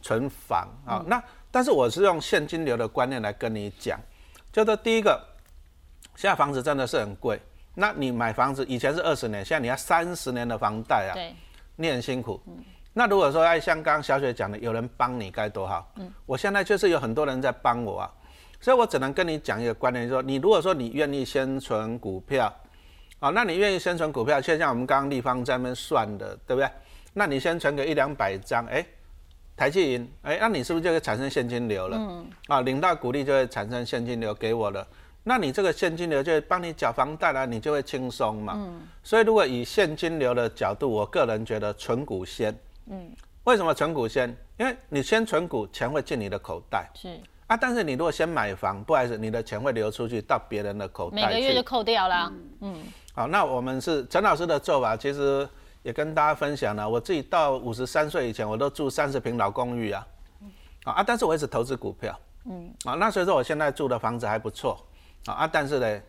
[0.01, 1.21] 存房啊，那
[1.51, 3.99] 但是我是用现金流的观念来跟你讲，
[4.51, 5.21] 就说第一个，
[6.15, 7.39] 现在房子真的是很贵，
[7.75, 11.35] 那你买房子以前是二十年，现在你要三十年的房贷啊，对，
[11.75, 12.57] 你很辛苦，嗯。
[12.93, 15.89] 那如果说哎，像刚刚小雪讲的，有人帮你该多好。
[15.95, 18.11] 嗯，我现在就是有很多人在帮我啊，
[18.61, 22.53] 所以我只能跟你讲一个观念，就是说你如果说你愿意先存股票，
[23.19, 26.69] 啊，那你愿意先存股票，就像我们刚刚立方在那边算的，对不对？
[27.13, 28.85] 那你先存个一两百张，哎，
[29.57, 31.97] 台积银，哎，那你是不是就会产生现金流了？
[31.99, 34.87] 嗯，啊，领到股利就会产生现金流给我了，
[35.23, 38.53] 那你这个现金流就会帮你缴房贷了，你就会轻松嘛。
[38.55, 42.55] 嗯，所以如果以现金流的角度，我个人觉得存股先。
[42.87, 43.11] 嗯，
[43.43, 44.35] 为什么存股先？
[44.57, 46.89] 因为你先存股，钱会进你的口袋。
[46.95, 47.19] 是
[47.51, 51.27] 啊，但是你如果先买房，不好意思，你的钱会流出去到别人的口袋。
[51.27, 52.31] 每个月就扣掉了。
[52.61, 52.81] 嗯，
[53.13, 55.45] 好，那我们是陈老师的做法，其实
[55.83, 56.89] 也跟大家分享了。
[56.89, 60.07] 我自己到五十三岁以前，我都住三十平老公寓啊。
[60.85, 62.17] 啊，但是我一直投资股票。
[62.45, 64.81] 嗯，啊，那所以说我现在住的房子还不错。
[65.25, 66.01] 啊，但是呢，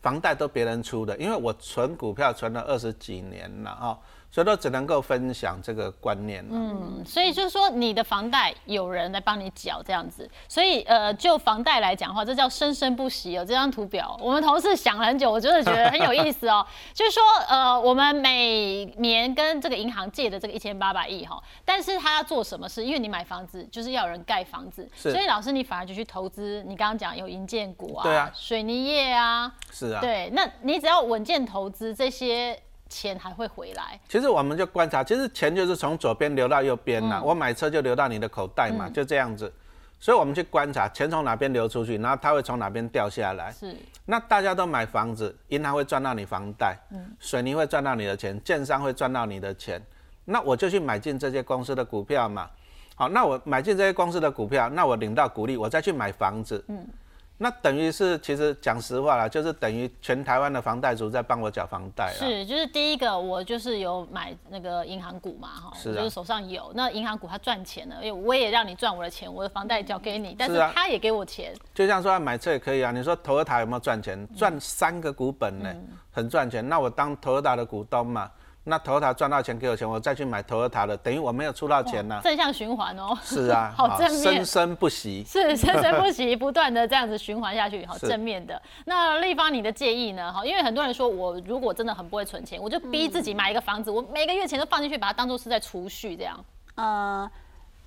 [0.00, 3.98] 房贷都别人出的，因为我存股票存了二十几年了啊。
[4.36, 10.30] 所以都只能够分享这个观念嗯，所以就是说，你的房贷有人来帮你缴这样子。
[10.46, 13.38] 所以呃，就房贷来讲的话，这叫生生不息。
[13.38, 16.66] 哦这张图表，我们同事想了很久，我真的觉得很有意思哦。
[16.92, 22.84] 就是说，呃，我们每年跟这个银行借的这个一千八百亿哈，但是他要做什么事？
[22.84, 26.62] 因为你买房子就是要有人盖房子，所以老师你反而就去投资。
[26.68, 32.60] 你刚刚讲有银建股啊，对啊，水泥业啊，是啊，对，那你只要稳健投资这些。
[32.88, 33.98] 钱还会回来。
[34.08, 37.22] 其实我们就观察，其实钱就是从左边流到右边了。
[37.22, 39.52] 我买车就流到你的口袋嘛，就这样子。
[39.98, 43.50] 所以我们去观察钱从哪边流出去，然后它会从哪边掉下来。
[43.50, 43.74] 是。
[44.04, 49.82] 那大家都买房子，银行会赚到你房贷，嗯，水泥会赚到你的钱，建商会赚到你的钱。
[50.26, 52.50] 那我就去买进这些公司的股票嘛。
[52.94, 56.62] 好，那我买进这些公司的股票，那我领到股利，我再去买房子。
[56.68, 56.86] 嗯。
[57.38, 66.72] 那等于是，其实讲实话啦，就是等于全台湾的房贷族在帮我缴房贷是，就是第一个，我就是有买那个银行股嘛，哈，就是手上有。
[66.74, 71.54] 那银行股它赚钱了，因为我也让你赚我的钱，我的房贷交给你，但是他也给我钱。
[71.74, 74.26] 就像说买车也可以啊，你说投资塔有没有赚钱？
[74.34, 75.74] 赚三个股本呢，
[76.10, 76.66] 很赚钱。
[76.66, 78.30] 那我当投资塔的股东嘛。
[78.68, 82.20] 那投塔赚到钱给我钱，我再去买投塔的，等于我没有出到钱呢。
[82.24, 83.16] 正向循环哦。
[83.22, 85.22] 是啊， 好正面，生生不息。
[85.24, 88.60] 是生生不息，不断的这样子循环下去，好正面的。
[88.84, 90.32] 那立方你的建议呢？
[90.32, 96.44] 哈，因为很多人说我如果真的很不会存钱，我就逼自己买一个房子，我每个月钱都放进去，把它当做是在储蓄这样。
[96.74, 97.30] 呃，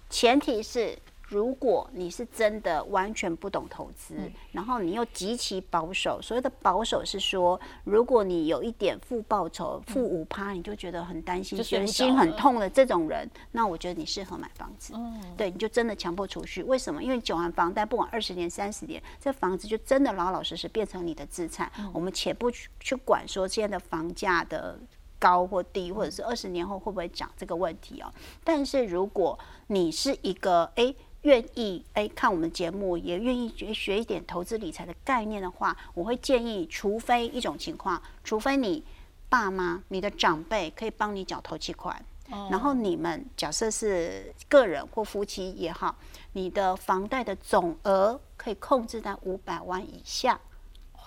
[0.09, 0.97] 前提是。
[1.29, 4.15] 如果你是真的完全不懂投资，
[4.51, 14.95] 然后你又极其保守，所谓的保守是说，如果你有一点负报酬、负五趴，你就觉得很担心，觉得心很痛的这种人，那我觉得你适合买房子。
[15.37, 16.63] 对，你就真的强迫储蓄。
[16.63, 17.03] 为什么？
[17.03, 21.71] 因为缴完房贷，不管二十年、三十年，这房子就真的老老实实变成你的资产。
[21.93, 24.79] 我们且不去去管说现在的房价的
[25.19, 28.11] 高或低，或者是二十年后会不会涨这个问题哦。
[28.43, 30.95] 但是如果你是一个哎。
[31.23, 38.83] 愿意哎看我们节目，也愿意学学一点投资理财的概念的话，我会建议，除非一种情况，除非你
[39.27, 42.03] 爸妈、你的长辈可以帮你缴头期款，
[42.49, 45.95] 然后你们假设是个人或夫妻也好，
[46.33, 50.39] 你的房贷的总额可以控制在五百万以下。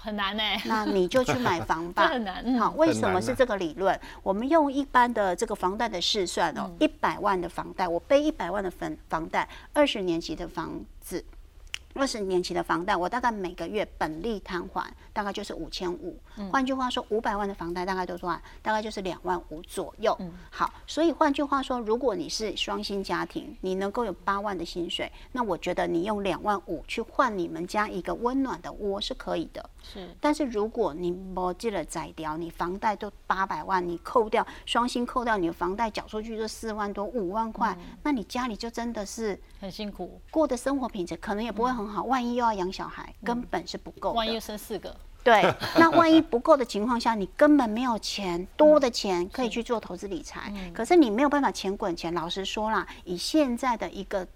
[0.02, 2.08] 很难呢，那你就去买房吧。
[2.10, 2.58] 很难。
[2.58, 3.98] 好，为什么是这个理论？
[4.22, 11.24] 我们用一般的这个房贷的试算哦，一百万的房贷，我背一百万的房房贷，二十年期的房子。
[11.94, 16.18] 二十年期的房贷，我大概每个月本利摊还大概就是五千五。
[16.50, 18.40] 换句话说，五百万的房贷大概多少？
[18.62, 20.18] 大概就是两万五左右。
[20.50, 29.68] 好，所以换句话说，如果你是双薪家庭，你能够有八万的薪水，那我觉得你用两万五去换你们家一个温暖的窝是可以的。
[29.82, 30.08] 是。
[30.18, 41.81] 但是如果你没记了宰掉，你房贷都八百万，你扣掉双薪扣掉你的房贷缴出去就四万多五万块，那你家里就真的是很辛苦，过的生活品质可能也不会很。
[41.84, 44.12] 很好，万一又要养小孩，根本是不够。
[44.12, 45.42] 万一又生四个，对，
[45.78, 50.52] 那万一不够的情况下，你根本没有钱，多的钱可以去做投资理财。
[50.72, 52.12] 可是你没有办法钱滚钱。
[52.14, 54.26] 老实说啦，以现在的一个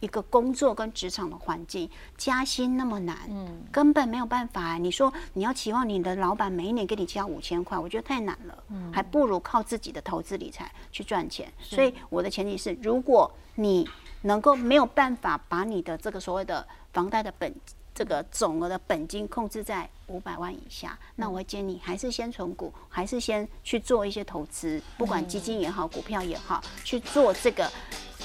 [0.00, 1.88] 一个工作跟职场的环境，
[2.18, 4.76] 加薪那么难，嗯，根本没有办法。
[4.76, 8.64] 你说你要期望你的老板每一年给你加五千块，我觉得太难了。
[8.68, 11.50] 嗯，还不如靠自己的投资理财去赚钱。
[11.58, 13.88] 所以我的前提是，如果你
[14.20, 16.66] 能够没有办法把你的这个所谓的
[16.96, 17.54] 房贷的本
[17.94, 27.70] 这个总额的本金控制在五百万以下，那我会建议你还是先存股，还是先去做一些投资，不管基金也好，股票也好，去做这个。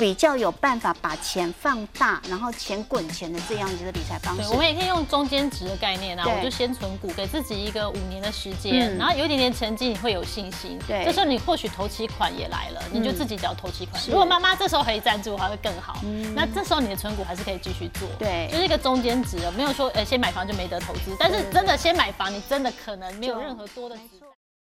[0.02, 4.41] 比较有办法把钱放大，然后钱滚钱的这样子的理财方式。
[4.41, 10.80] 对，我们也可以用中间值的概念啊，我就先存股，给自己一个五年的时间，然后有一点点成绩，你会有信心。
[10.88, 14.02] 对，这时候你或许投期款也来了，你就自己只要投期款。
[14.08, 15.99] 如果妈妈这时候可以赞助，还会更好。
[16.04, 18.10] 嗯那这时候你的存股还是可以继续做。
[18.18, 23.95] 对，就是一个中间值，没有说呃先买房就没得投资，但是真的先买房，你真的可能没有任何多的。